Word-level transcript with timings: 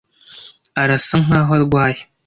Arasa 0.81 1.15
nkaho 1.23 1.51
arwaye. 1.57 2.01